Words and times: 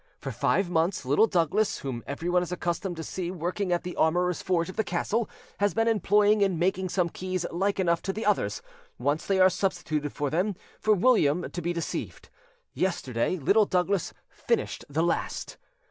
For 0.17 0.31
five 0.31 0.67
months, 0.67 1.05
Little 1.05 1.27
Douglas, 1.27 1.77
whom 1.81 2.03
everyone 2.07 2.41
is 2.41 2.51
accustomed 2.51 2.97
to 2.97 3.03
see 3.03 3.29
working 3.29 3.71
at 3.71 3.83
the 3.83 3.95
armourer's 3.97 4.41
forge 4.41 4.67
of 4.67 4.75
the 4.75 4.83
castle, 4.83 5.29
has 5.59 5.75
been 5.75 5.87
employed 5.87 6.41
in 6.41 6.57
making 6.57 6.89
some 6.89 7.07
keys 7.07 7.45
like 7.51 7.79
enough 7.79 8.01
to 8.01 8.11
the 8.11 8.25
others, 8.25 8.63
once 8.97 9.27
they 9.27 9.39
are 9.39 9.47
substituted 9.47 10.11
for 10.11 10.31
them, 10.31 10.55
for 10.79 10.95
William 10.95 11.51
to 11.51 11.61
be 11.61 11.71
deceived. 11.71 12.29
Yesterday 12.73 13.37
Little 13.37 13.67
Douglas 13.67 14.11
finished 14.31 14.83
the 14.89 15.03
last. 15.03 15.57